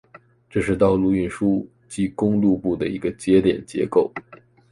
[0.49, 4.11] 这是道路运输及公路部的一个节点机构。